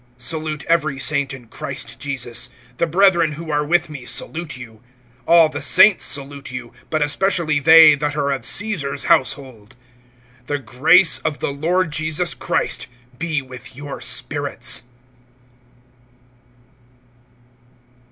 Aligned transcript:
(21)Salute 0.17 0.63
every 0.65 0.97
saint 0.97 1.31
in 1.31 1.45
Christ 1.45 1.99
Jesus. 1.99 2.49
The 2.77 2.87
brethren 2.87 3.33
who 3.33 3.51
are 3.51 3.63
with 3.63 3.87
me 3.87 4.03
salute 4.03 4.57
you. 4.57 4.81
(22)All 5.27 5.51
the 5.51 5.61
saints 5.61 6.05
salute 6.05 6.49
you, 6.49 6.73
but 6.89 7.03
especially 7.03 7.59
they 7.59 7.93
that 7.93 8.15
are 8.15 8.31
of 8.31 8.43
Caesar's 8.43 9.03
household. 9.03 9.75
(23)The 10.47 10.65
grace 10.65 11.19
of 11.19 11.37
the 11.37 11.51
Lord 11.51 11.91
Jesus 11.91 12.33
Christ 12.33 12.87
be 13.19 13.43
with 13.43 13.75
your 13.75 14.01
spirits. 14.01 14.81